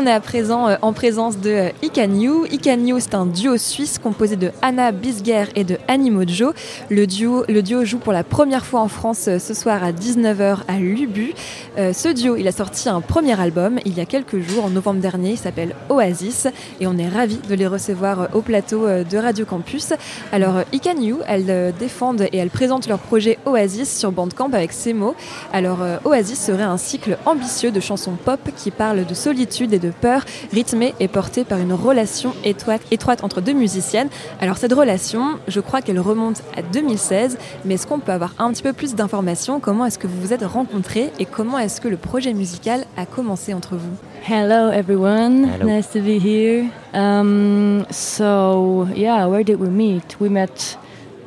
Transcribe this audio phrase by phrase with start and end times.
[0.00, 2.46] on est à présent euh, en présence de euh, Ikanyu.
[2.50, 6.54] Ikanyu, c'est un duo suisse composé de Anna Bisger et de Annie Mojo.
[6.88, 9.92] Le duo, le duo joue pour la première fois en France euh, ce soir à
[9.92, 11.34] 19h à Lubu.
[11.76, 15.00] ce duo, il a sorti un premier album il y a quelques jours, en novembre
[15.00, 15.32] dernier.
[15.32, 16.46] Il s'appelle Oasis
[16.80, 19.92] et on est ravis de les recevoir au plateau de Radio Campus.
[20.32, 25.14] Alors, Ikanyu, elles défendent et elles présentent leur projet Oasis sur Bandcamp avec ces mots.
[25.52, 29.89] Alors, Oasis serait un cycle ambitieux de chansons pop qui parlent de solitude et de
[29.92, 34.08] peur, rythmée et portée par une relation étroite, étroite entre deux musiciennes.
[34.40, 38.52] Alors cette relation, je crois qu'elle remonte à 2016, mais est-ce qu'on peut avoir un
[38.52, 39.60] petit peu plus d'informations?
[39.60, 43.06] Comment est-ce que vous vous êtes rencontrés et comment est-ce que le projet musical a
[43.06, 43.96] commencé entre vous?
[44.28, 46.66] Hello everyone, nice to be here.
[46.92, 50.16] Um, so yeah, where did we meet?
[50.20, 50.76] We met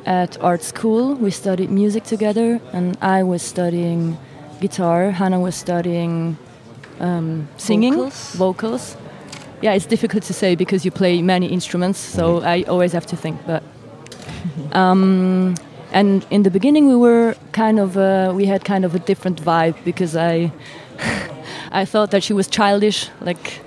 [0.06, 1.16] at art school.
[1.16, 4.16] We studied music together, and I was studying
[4.60, 5.10] guitar.
[5.10, 6.36] Hannah was studying
[7.00, 8.34] um, singing, vocals.
[8.34, 8.96] vocals.
[9.62, 12.46] Yeah, it's difficult to say because you play many instruments, so mm-hmm.
[12.46, 13.40] I always have to think.
[13.46, 13.62] But
[14.72, 15.54] um,
[15.92, 19.42] and in the beginning, we were kind of uh, we had kind of a different
[19.42, 20.52] vibe because I
[21.72, 23.60] I thought that she was childish, like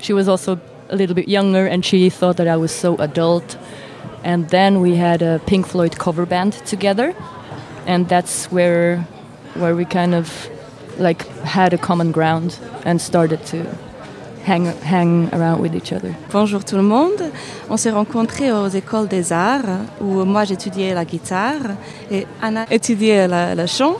[0.00, 0.60] she was also
[0.90, 3.56] a little bit younger, and she thought that I was so adult.
[4.24, 7.14] And then we had a Pink Floyd cover band together,
[7.86, 9.06] and that's where
[9.54, 10.48] where we kind of
[10.98, 13.64] like had a common ground and started to
[14.44, 16.14] hang, hang around with each other.
[16.32, 17.30] Bonjour tout le monde.
[17.70, 21.76] On s'est rencontrés aux écoles des arts où moi j'étudiais la guitare
[22.10, 23.96] et Anna étudiait le chant.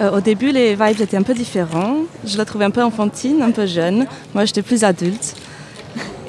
[0.00, 1.96] Euh, au début, les vibes étaient un peu différents.
[2.24, 4.06] Je la trouvais un peu enfantine, un peu jeune.
[4.32, 5.34] Moi, j'étais plus adulte.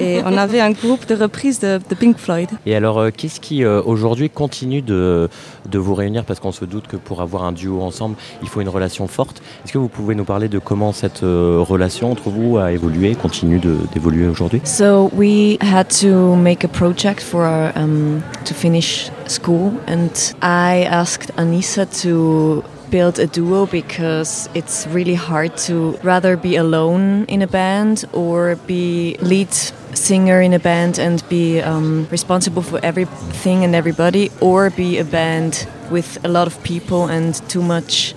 [0.00, 2.48] Et on avait un groupe de reprises de, Pink Floyd.
[2.64, 5.28] Et alors, euh, qu'est-ce qui euh, aujourd'hui continue de,
[5.68, 6.24] de, vous réunir?
[6.24, 9.42] Parce qu'on se doute que pour avoir un duo ensemble, il faut une relation forte.
[9.64, 13.14] Est-ce que vous pouvez nous parler de comment cette euh, relation entre vous a évolué,
[13.14, 13.60] continue
[13.92, 14.62] d'évoluer aujourd'hui?
[14.64, 20.84] So we had to make a project for our, um, to finish school, and I
[20.84, 27.42] asked Anissa to build a duo because it's really hard to rather be alone in
[27.42, 29.48] a band or be lead
[29.94, 35.04] singer in a band and be um, responsible for everything and everybody, or be a
[35.04, 38.14] band with a lot of people and too much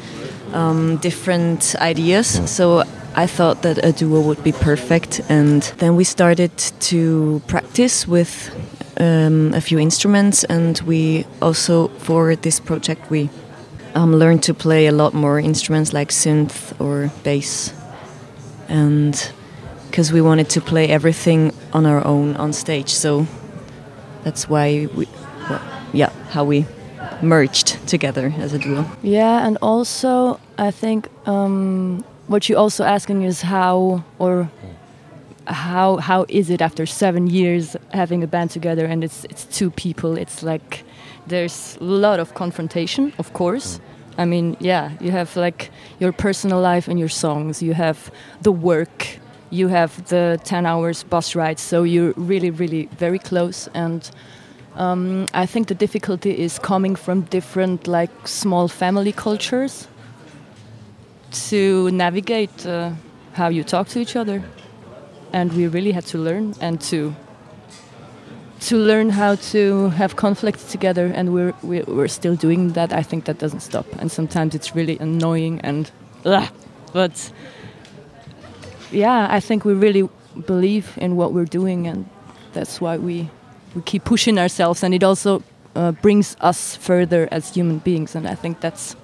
[0.54, 2.42] um, different ideas.
[2.50, 2.84] So
[3.16, 8.50] I thought that a duo would be perfect, and then we started to practice with
[9.00, 13.30] um, a few instruments, and we also for this project we
[13.96, 17.74] um, learned to play a lot more instruments like synth or bass,
[18.68, 19.32] and
[19.90, 22.90] because we wanted to play everything on our own on stage.
[22.90, 23.28] So
[24.24, 25.08] that's why we,
[25.50, 25.62] well,
[25.92, 26.66] yeah, how we
[27.22, 28.86] merged together as a duo.
[29.02, 34.50] Yeah, and also I think um, what you're also asking is how or
[35.48, 39.72] how how is it after seven years having a band together and it's it's two
[39.72, 40.18] people.
[40.18, 40.84] It's like
[41.28, 43.80] there's a lot of confrontation, of course.
[44.18, 47.62] I mean, yeah, you have like your personal life and your songs.
[47.62, 49.20] You have the work
[49.54, 53.70] you have the 10 hours bus ride, so you're really, really very close.
[53.76, 54.10] And
[54.76, 59.88] um, I think the difficulty is coming from different, like, small family cultures
[61.50, 62.92] to navigate uh,
[63.34, 64.44] how you talk to each other.
[65.32, 67.16] And we really had to learn and to
[68.60, 73.26] to learn how to have conflict together and we're, we're still doing that i think
[73.26, 75.92] that doesn't stop and sometimes it's really annoying and
[76.24, 76.48] ugh,
[76.94, 77.30] but
[78.94, 80.10] yeah, I think we really
[80.46, 82.06] believe in what we're doing, and
[82.54, 83.30] that's why we
[83.76, 85.42] we keep pushing ourselves, and it also
[85.76, 88.96] uh, brings us further as human beings, and I think that's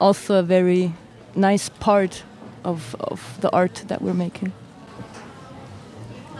[0.00, 0.92] also a very
[1.34, 2.22] nice part
[2.64, 4.52] of, of the art that we're making.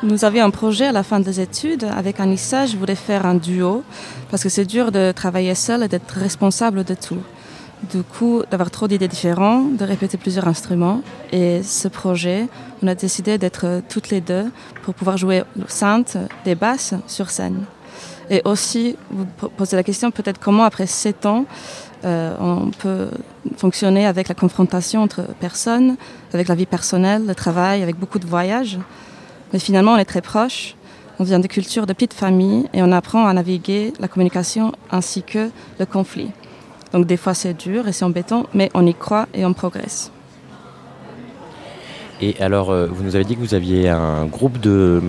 [0.03, 2.65] Nous avions un projet à la fin des études avec Anissa.
[2.65, 3.85] Je voulais faire un duo
[4.31, 7.23] parce que c'est dur de travailler seul et d'être responsable de tout
[7.89, 11.03] du coup d'avoir trop d'idées différentes, de répéter plusieurs instruments.
[11.33, 12.49] Et ce projet,
[12.83, 14.51] on a décidé d'être toutes les deux
[14.83, 17.65] pour pouvoir jouer le synth, des basses sur scène.
[18.29, 19.27] Et aussi, vous
[19.57, 21.47] posez la question peut-être comment après sept ans,
[22.05, 23.09] euh, on peut
[23.57, 25.97] fonctionner avec la confrontation entre personnes,
[26.33, 28.79] avec la vie personnelle, le travail, avec beaucoup de voyages.
[29.53, 30.77] Mais finalement, on est très proches.
[31.19, 35.23] On vient de cultures de petites familles et on apprend à naviguer la communication ainsi
[35.23, 36.31] que le conflit.
[36.93, 40.11] Donc des fois c'est dur et c'est embêtant, mais on y croit et on progresse.
[42.23, 45.01] Et alors, euh, vous nous avez dit que vous aviez un groupe de,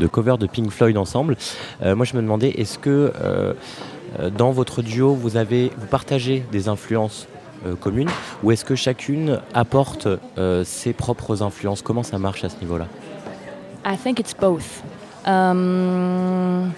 [0.00, 1.36] de cover de Pink Floyd ensemble.
[1.82, 3.52] Euh, moi, je me demandais, est-ce que euh,
[4.36, 7.26] dans votre duo, vous avez, vous partagez des influences
[7.80, 8.10] communes,
[8.42, 10.06] ou est-ce que chacune apporte
[10.64, 11.80] ses propres influences?
[11.80, 12.86] Comment ça marche à ce niveau-là?
[13.86, 14.82] I think it's both.
[15.26, 16.72] Um,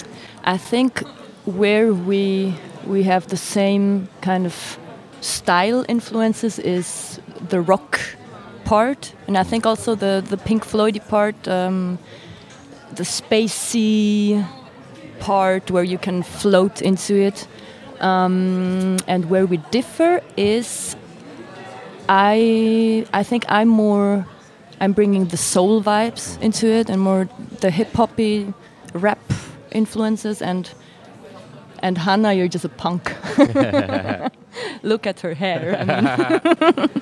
[0.46, 1.02] I think
[1.44, 2.52] where we
[2.86, 4.78] we have the same kind of
[5.20, 8.00] style influences is the rock
[8.64, 11.98] part, and I think also the the Pink Floydy part, um,
[12.94, 14.44] the spacey
[15.20, 17.48] part where you can float into it.
[18.00, 20.96] Um, and where we differ is,
[22.08, 24.26] I I think I'm more,
[24.80, 27.26] I'm bringing the soul vibes into it and more
[27.60, 28.52] the hip hoppy
[28.92, 29.32] rap
[29.72, 30.70] influences and
[31.86, 33.14] and Hannah, you're just a punk.
[34.82, 35.78] Look at her hair.
[35.80, 36.88] I mean.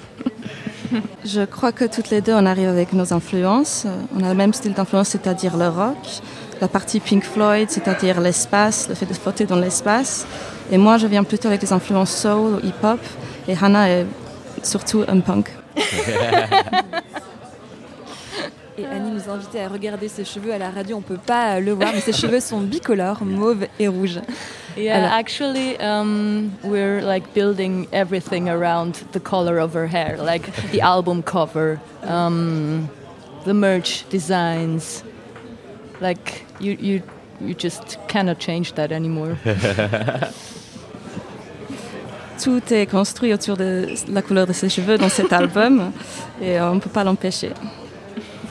[1.24, 3.86] Je crois que toutes les deux, on arrive avec nos influences.
[4.14, 5.96] On a le même style d'influence, c'est-à-dire le rock.
[6.60, 10.26] La partie Pink Floyd, c'est-à-dire l'espace, le fait de flotter dans l'espace.
[10.70, 13.00] Et moi, je viens plutôt avec des influences soul, hip-hop.
[13.48, 14.06] Et Hannah est
[14.62, 15.50] surtout un punk.
[18.76, 20.96] Et Annie nous invitait à regarder ses cheveux à la radio.
[20.96, 24.20] On peut pas le voir, mais ses cheveux sont bicolores, mauve et rouge.
[24.76, 30.50] Yeah, Alors- actually, um, we're like building everything around the color of her hair, like
[30.72, 32.88] the album cover, um,
[33.44, 35.04] the merch designs.
[36.00, 37.02] Like you, you,
[37.40, 39.36] you just cannot change that anymore.
[42.42, 45.92] Tout est construit autour de la couleur de ses cheveux dans cet album.
[46.42, 47.52] Et on ne peut pas l'empêcher.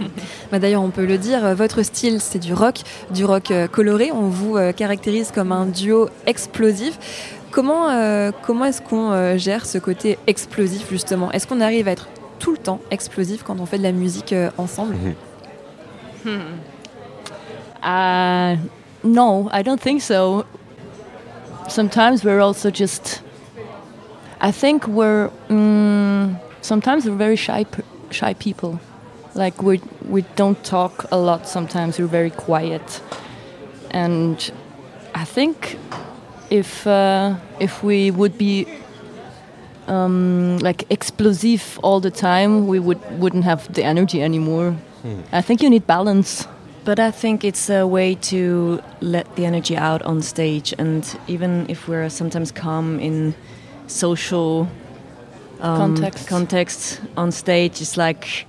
[0.51, 3.67] Bah, D'ailleurs, on peut le dire, euh, votre style, c'est du rock, du rock euh,
[3.67, 4.11] coloré.
[4.11, 6.97] On vous euh, caractérise comme un duo explosif.
[7.51, 11.31] Comment, euh, comment est-ce qu'on euh, gère ce côté explosif, justement?
[11.31, 12.07] Est-ce qu'on arrive à être
[12.39, 14.95] tout le temps explosif quand on fait de la musique euh, ensemble?
[17.83, 18.55] Uh,
[19.03, 20.45] no, I don't think so.
[21.67, 23.21] Sometimes we're also just.
[24.41, 25.29] I think we're.
[25.49, 28.79] Mm, sometimes we're very shy, p- shy people.
[29.35, 31.47] Like we we don't talk a lot.
[31.47, 33.01] Sometimes we're very quiet,
[33.91, 34.51] and
[35.15, 35.77] I think
[36.49, 38.67] if uh, if we would be
[39.87, 44.75] um, like explosive all the time, we would wouldn't have the energy anymore.
[45.31, 46.47] I think you need balance.
[46.85, 51.65] But I think it's a way to let the energy out on stage, and even
[51.69, 53.33] if we're sometimes calm in
[53.87, 54.67] social
[55.61, 56.27] um, Context.
[56.27, 58.45] context on stage, it's like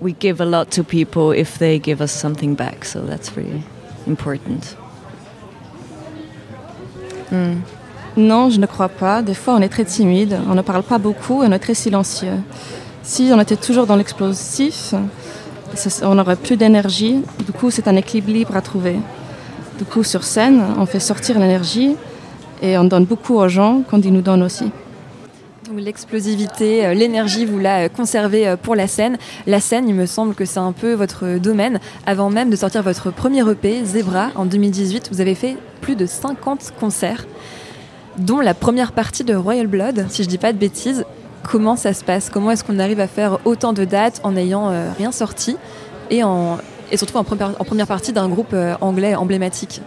[0.00, 2.84] we give a lot to people if they give us something back.
[2.84, 3.62] So that's really
[4.06, 4.76] important.
[8.16, 9.22] Non, je ne crois pas.
[9.22, 11.74] Des fois, on est très timide, on ne parle pas beaucoup et on est très
[11.74, 12.40] silencieux.
[13.02, 14.94] Si on était toujours dans l'explosif,
[16.02, 17.22] on n'aurait plus d'énergie.
[17.44, 18.96] Du coup, c'est un équilibre à trouver.
[19.78, 21.96] Du coup, sur scène, on fait sortir l'énergie
[22.60, 24.70] et on donne beaucoup aux gens quand ils nous donnent aussi.
[25.76, 29.18] L'explosivité, euh, l'énergie, vous la euh, conservez euh, pour la scène.
[29.46, 31.78] La scène, il me semble que c'est un peu votre domaine.
[32.06, 36.06] Avant même de sortir votre premier EP, Zebra, en 2018, vous avez fait plus de
[36.06, 37.26] 50 concerts,
[38.16, 41.04] dont la première partie de Royal Blood, si je dis pas de bêtises.
[41.42, 42.30] Comment ça se passe?
[42.30, 45.56] Comment est-ce qu'on arrive à faire autant de dates en n'ayant rien sorti?
[46.10, 46.58] Et, en,
[46.94, 49.80] surtout en première, partie d'un groupe anglais emblématique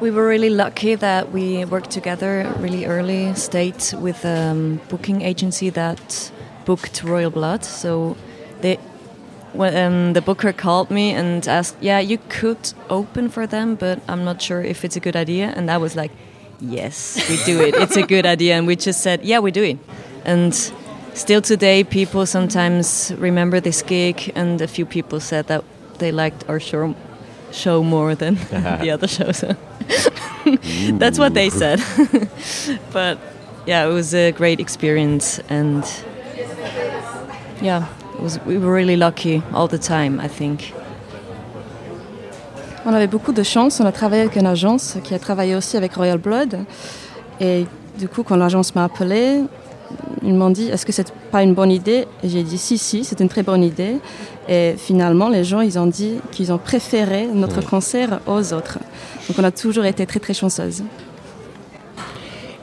[0.00, 5.20] We were really lucky that we worked together really early state with a um, booking
[5.20, 6.32] agency that
[6.64, 7.66] booked Royal Blood.
[7.66, 8.16] So
[8.62, 8.76] they,
[9.52, 14.00] when um, the booker called me and asked, "Yeah, you could open for them, but
[14.08, 16.12] I'm not sure if it's a good idea." And I was like,
[16.60, 17.74] "Yes, we do it.
[17.74, 19.78] it's a good idea." And we just said, "Yeah, we do it."
[20.24, 20.54] And
[21.12, 25.62] still today, people sometimes remember this gig, and a few people said that
[25.98, 26.94] they liked our show
[27.52, 28.34] show more than
[28.80, 29.44] the other shows.
[30.98, 31.80] That's what they said.
[32.92, 33.18] but
[33.66, 35.84] yeah, it was a great experience, and
[37.60, 38.38] yeah, it was.
[38.46, 40.20] We were really lucky all the time.
[40.20, 40.72] I think.
[42.86, 43.80] On avait beaucoup de chance.
[43.80, 46.64] On a travaillé avec une agence qui a travaillé aussi avec Royal Blood.
[47.38, 47.66] Et
[47.98, 49.42] du coup, quand l'agence m'a appelé,
[50.22, 52.06] ils m'ont dit Est-ce que c'est pas une bonne idée?
[52.22, 53.96] Et j'ai dit Si, si, c'est une très bonne idée.
[54.48, 58.78] Et finalement, les gens, ils ont dit qu'ils ont préféré notre concert aux autres.
[59.28, 60.82] Donc, on a toujours été très, très chanceuses.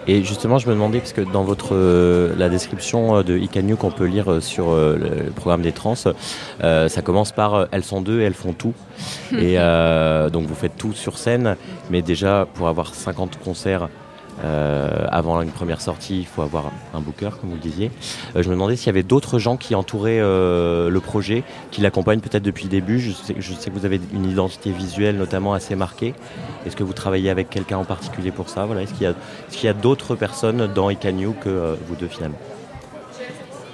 [0.10, 3.76] Et justement, je me demandais, parce que dans votre euh, la description euh, de Icanyu
[3.76, 5.96] qu'on peut lire euh, sur euh, le, programme des trans,
[6.64, 8.74] euh, ça commence par euh, elles sont deux et elles font tout.
[9.34, 11.58] et euh, donc vous faites tout sur scène,
[11.92, 13.90] mais déjà pour avoir 50 concerts
[14.44, 17.92] euh, avant une première sortie, il faut avoir un booker, comme vous le disiez.
[18.36, 21.82] Euh, je me demandais s'il y avait d'autres gens qui entouraient euh, le projet, qui
[21.82, 23.00] l'accompagnent peut-être depuis le début.
[23.00, 26.14] Je sais, que vous avez une identité visuelle notamment assez marquée.
[26.66, 28.66] Est-ce que vous travaillez avec quelqu'un en particulier pour ça?
[28.66, 28.84] Voilà.
[28.84, 32.38] Est-ce qu'il y a, d'autres personnes dans Icanyu que vous deux finalement?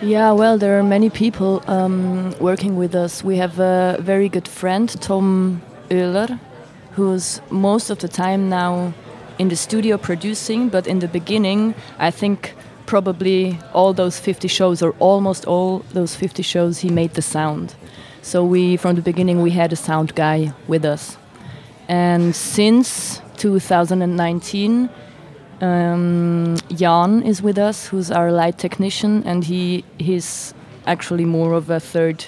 [0.01, 3.24] Yeah, well, there are many people um, working with us.
[3.24, 6.27] We have a very good friend, Tom Euler,
[6.98, 8.91] who's most of the time now
[9.40, 12.54] in the studio producing, but in the beginning, I think
[12.86, 17.75] probably all those 50 shows, or almost all those 50 shows, he made the sound.
[18.22, 21.18] So we, from the beginning, we had a sound guy with us.
[21.88, 24.90] And since 2019,
[25.62, 30.54] um, Jan is with us, who's our light technician, and he he's
[30.86, 32.25] actually more of a third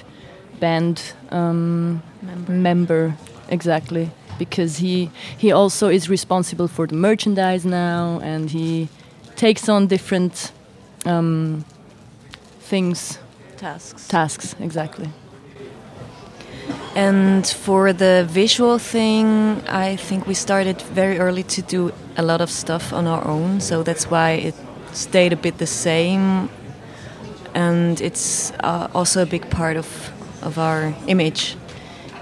[0.60, 2.52] band um, member.
[2.52, 3.18] member.
[3.50, 8.88] exactly, because he he also is responsible for the merchandise now, and he
[9.36, 10.52] takes on different
[11.06, 11.66] um,
[12.60, 13.20] things,
[13.58, 14.08] tasks.
[14.08, 15.10] Tasks, exactly.
[16.96, 22.40] And for the visual thing, I think we started very early to do a lot
[22.42, 24.56] of stuff on our own, so that's why it
[24.94, 26.50] stayed a bit the same.
[27.54, 29.88] And it's uh, also a big part of,
[30.42, 31.56] of our image.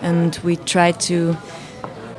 [0.02, 1.38] And we try to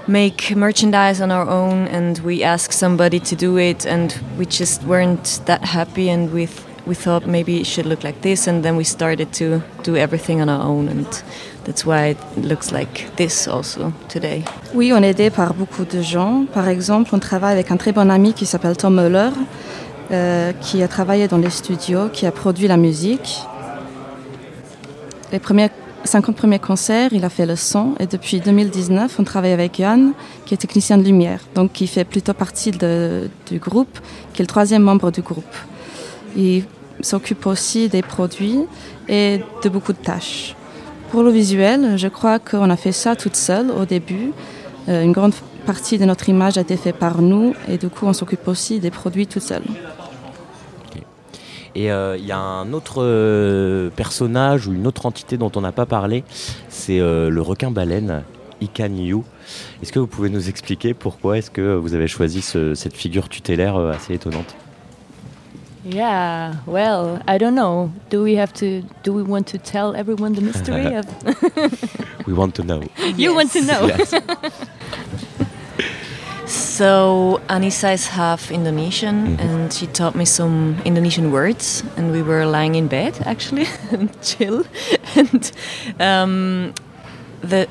[0.07, 4.83] make merchandise on our own, and we asked somebody to do it, and we just
[4.85, 8.63] weren't that happy, and we, th we thought maybe it should look like this, and
[8.63, 10.89] then we started to do everything on our own.
[10.89, 11.07] and
[11.65, 14.45] That's why it looks like this also today.
[14.75, 16.45] Oui, on est aidé par beaucoup de gens.
[16.53, 19.31] Par exemple, on travaille avec un très bon ami qui s'appelle Tom Muller,
[20.11, 23.41] euh, qui a travaillé dans les studios, qui a produit la musique.
[25.33, 25.71] Les premiers
[26.05, 30.13] 50 premiers concerts, il a fait le son et depuis 2019, on travaille avec Yann,
[30.45, 33.99] qui est technicien de lumière, donc qui fait plutôt partie du groupe,
[34.33, 35.45] qui est le troisième membre du groupe.
[36.37, 36.65] Il
[37.01, 38.61] s'occupe aussi des produits
[39.09, 40.55] et de beaucoup de tâches.
[41.11, 44.33] Pour le visuel, je crois qu'on a fait ça toute seule au début.
[44.89, 45.33] Euh, une grande
[45.65, 48.81] partie de notre image a été faite par nous et du coup on s'occupe aussi
[48.81, 49.63] des produits tout seul.
[51.77, 55.61] Et euh, il y a un autre euh, personnage ou une autre entité dont on
[55.61, 56.25] n'a pas parlé,
[56.69, 58.23] c'est le requin-baleine,
[58.61, 58.91] Ikan
[59.83, 63.77] Est-ce que vous pouvez nous expliquer pourquoi est-ce que vous avez choisi cette figure tutélaire
[63.77, 64.55] assez étonnante?
[65.85, 67.91] Yeah, well, I don't know.
[68.09, 68.83] Do we have to?
[69.03, 71.05] Do we want to tell everyone the mystery of?
[72.27, 72.81] we want to know.
[73.19, 73.35] You yes.
[73.35, 73.87] want to know.
[73.89, 74.15] Yes.
[76.75, 79.45] so Anissa is half Indonesian, mm -hmm.
[79.45, 81.85] and she taught me some Indonesian words.
[81.97, 84.65] And we were lying in bed actually, and chill.
[85.21, 85.53] and
[86.01, 86.73] um,
[87.51, 87.67] the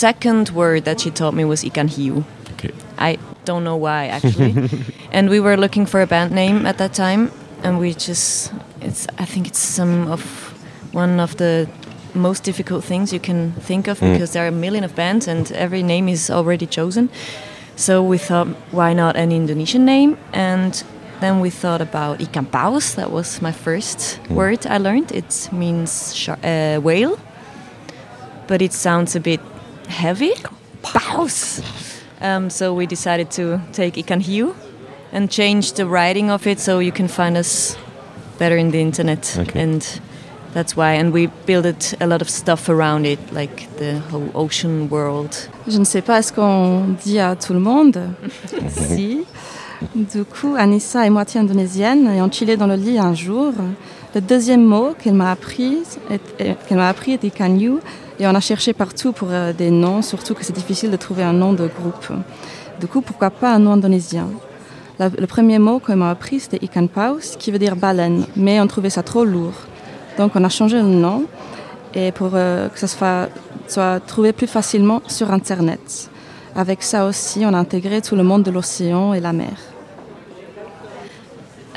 [0.00, 2.24] second word that she taught me was ikan hiu.
[2.52, 2.72] Okay.
[2.98, 4.54] I don't know why actually.
[5.16, 7.30] and we were looking for a band name at that time,
[7.64, 10.22] and we just it's I think it's some of
[10.92, 11.66] one of the
[12.14, 14.12] most difficult things you can think of mm.
[14.12, 17.08] because there are a million of bands and every name is already chosen.
[17.76, 20.16] So we thought, why not an Indonesian name?
[20.32, 20.82] And
[21.20, 22.94] then we thought about ikan paus.
[22.94, 24.34] That was my first mm.
[24.34, 25.12] word I learned.
[25.12, 27.18] It means uh, whale,
[28.46, 29.40] but it sounds a bit
[29.88, 30.32] heavy.
[30.82, 31.62] Paus.
[32.20, 34.54] Um, so we decided to take ikan hiu
[35.12, 37.76] and change the writing of it so you can find us
[38.38, 39.60] better in the internet okay.
[39.60, 40.00] and
[40.54, 44.88] that's why and we built a lot of stuff around it like the whole ocean
[44.88, 45.36] world.
[45.68, 47.98] Je ne sais pas ce qu'on dit à tout le monde.
[48.70, 49.24] Si.
[49.94, 53.52] Du coup Anissa est moitié indonésienne et on chillait dans le lit un jour.
[54.14, 55.78] Le deuxième mot qu'elle m'a appris
[56.38, 57.74] qu'elle m'a appris était kanyu
[58.20, 61.24] et on a cherché partout pour euh, des noms surtout que c'est difficile de trouver
[61.24, 62.12] un nom de groupe.
[62.80, 64.28] Du coup pourquoi pas un nom indonésien?
[65.00, 68.68] Le premier mot qu'on m'a appris, c'était Ikan Paus, qui veut dire baleine, mais on
[68.68, 69.54] trouvait ça trop lourd.
[70.18, 71.24] Donc on a changé le nom
[71.94, 73.28] et pour euh, que ça soit,
[73.68, 76.10] soit trouvé plus facilement sur Internet.
[76.56, 79.54] Avec ça aussi, on a intégré tout le monde de l'océan et la mer.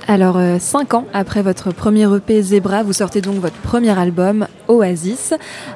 [0.09, 4.47] Alors, euh, cinq ans après votre premier EP Zebra, vous sortez donc votre premier album
[4.69, 5.33] Oasis,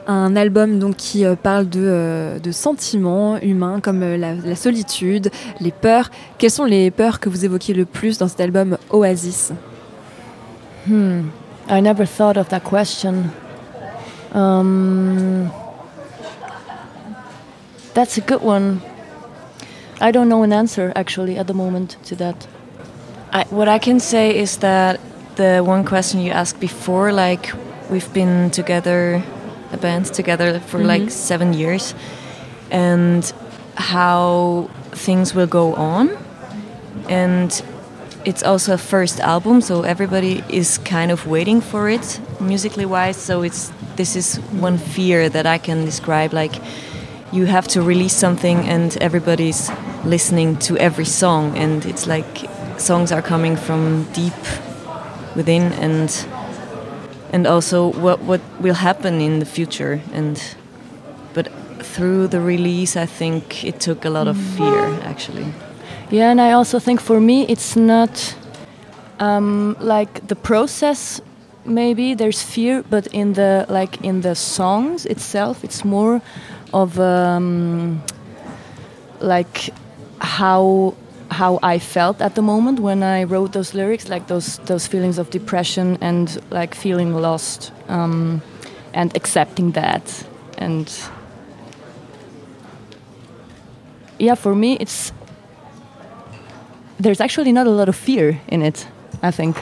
[0.07, 5.31] un album donc qui euh, parle de, euh, de, sentiments humains comme la, la, solitude,
[5.59, 6.09] les peurs.
[6.37, 9.51] Quelles sont les peurs que vous évoquez le plus dans cet album Oasis?
[10.87, 11.23] Hmm,
[11.67, 13.31] I never thought of that question.
[14.31, 15.51] Um,
[17.93, 18.81] that's a good one.
[19.99, 22.47] I don't know an answer actually at the moment to that.
[23.31, 24.99] I, what I can say is that
[25.35, 27.51] the one question you asked before, like
[27.89, 29.23] we've been together,
[29.71, 30.93] a band together for mm -hmm.
[30.93, 31.95] like seven years,
[32.71, 33.33] and
[33.75, 34.69] how
[35.05, 36.09] things will go on,
[37.09, 37.63] and
[38.25, 43.17] it's also a first album, so everybody is kind of waiting for it musically wise.
[43.17, 46.61] So it's this is one fear that I can describe, like
[47.31, 49.71] you have to release something and everybody's
[50.03, 54.33] listening to every song and it's like songs are coming from deep
[55.35, 56.27] within and
[57.31, 60.01] and also what what will happen in the future.
[60.13, 60.41] And
[61.33, 61.47] but
[61.79, 65.53] through the release, I think it took a lot of fear actually.
[66.11, 68.35] Yeah, and I also think for me it's not
[69.19, 71.21] um, like the process.
[71.63, 76.21] Maybe there's fear, but in the like in the songs itself, it's more
[76.73, 78.03] of um,
[79.21, 79.69] like
[80.19, 80.95] how
[81.29, 85.17] how I felt at the moment when I wrote those lyrics, like those those feelings
[85.17, 88.41] of depression and like feeling lost, um,
[88.93, 90.25] and accepting that,
[90.57, 90.91] and
[94.19, 95.13] yeah, for me it's
[97.01, 98.87] there's actually not a lot of fear in it.
[99.23, 99.55] I think.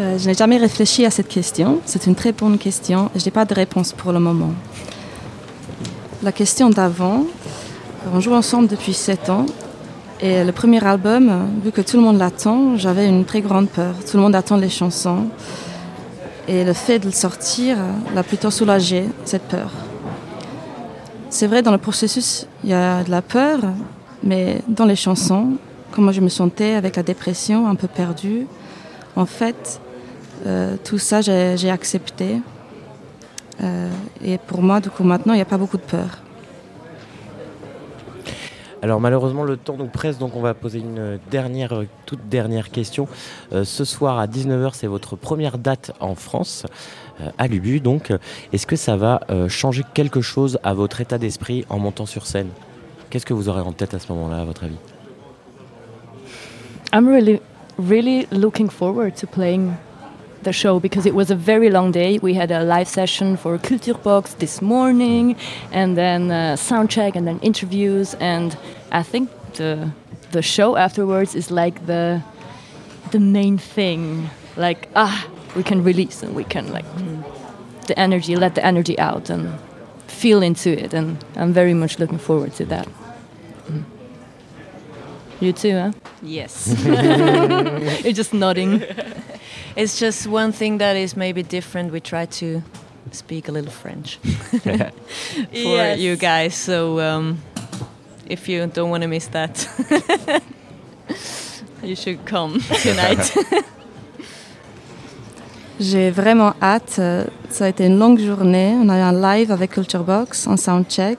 [0.00, 1.80] Euh, je n'ai jamais réfléchi à cette question.
[1.84, 3.10] C'est une très bonne question.
[3.14, 4.52] Je n'ai pas de réponse pour le moment.
[6.22, 7.24] La question d'avant,
[8.12, 9.46] on joue ensemble depuis 7 ans.
[10.20, 13.94] Et le premier album, vu que tout le monde l'attend, j'avais une très grande peur.
[14.10, 15.28] Tout le monde attend les chansons.
[16.48, 17.76] Et le fait de le sortir
[18.14, 19.70] l'a plutôt soulagé, cette peur.
[21.30, 23.60] C'est vrai, dans le processus, il y a de la peur,
[24.22, 25.52] mais dans les chansons,
[25.94, 28.46] comment je me sentais avec la dépression, un peu perdue,
[29.16, 29.80] en fait,
[30.44, 32.40] euh, tout ça, j'ai accepté.
[33.62, 33.88] Euh,
[34.24, 36.18] et pour moi, du coup, maintenant, il n'y a pas beaucoup de peur.
[38.82, 43.08] Alors malheureusement le temps nous presse donc on va poser une dernière, toute dernière question.
[43.54, 46.66] Euh, ce soir à 19h c'est votre première date en France
[47.38, 48.12] à Lubu donc
[48.52, 52.50] est-ce que ça va changer quelque chose à votre état d'esprit en montant sur scène?
[53.08, 54.76] Qu'est-ce que vous aurez en tête à ce moment-là à votre avis?
[56.94, 57.40] I'm really,
[57.76, 59.76] really looking forward to playing
[60.44, 62.18] the show because it was a very long day.
[62.18, 65.34] We had a live session for Kulturbox this morning,
[65.72, 68.14] and then uh, sound check, and then interviews.
[68.20, 68.56] And
[68.92, 69.90] I think the
[70.30, 72.22] the show afterwards is like the
[73.10, 74.30] the main thing.
[74.56, 76.86] Like ah, we can release and we can like
[77.88, 79.58] the energy, let the energy out, and
[80.06, 80.94] feel into it.
[80.94, 82.86] And I'm very much looking forward to that.
[85.44, 85.92] You too, huh?
[86.22, 86.74] Yes.
[88.04, 88.82] You're just nodding.
[89.76, 91.92] It's just one thing that is maybe different.
[91.92, 92.62] We try to
[93.10, 94.16] speak a little French
[94.62, 94.88] for
[95.52, 95.98] Yes.
[95.98, 96.54] you guys.
[96.54, 97.38] So um,
[98.26, 99.66] if you don't want to miss that,
[101.82, 103.32] you should come tonight.
[105.80, 107.00] J'ai vraiment hâte.
[107.50, 108.76] Ça a été une longue journée.
[108.80, 111.18] On a eu un live avec Culture Box, un soundcheck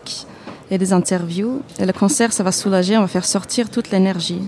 [0.72, 1.62] et des interviews.
[1.80, 2.98] Et le concert, ça va soulager.
[2.98, 4.42] On va faire sortir toute l'énergie.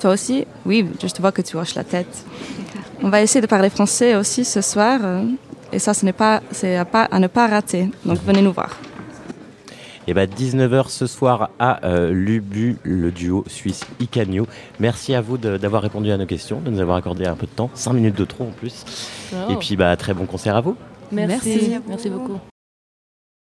[0.00, 0.46] Toi aussi?
[0.66, 2.24] Oui, je te vois que tu hoches la tête.
[3.02, 5.00] On va essayer de parler français aussi ce soir.
[5.02, 5.24] euh,
[5.72, 7.88] Et ça, ce n'est pas, c'est à, pas- à ne pas rater.
[8.04, 8.78] Donc venez nous voir.
[10.06, 14.46] Et bah 19h ce soir à euh, Lubu, le duo suisse Icanio.
[14.78, 17.46] Merci à vous de- d'avoir répondu à nos questions, de nous avoir accordé un peu
[17.46, 18.84] de temps, 5 minutes de trop en plus.
[19.32, 19.52] Oh.
[19.52, 20.76] Et puis bah très bon concert à vous.
[21.10, 21.48] Merci.
[21.48, 21.72] Merci.
[21.88, 22.38] Merci beaucoup.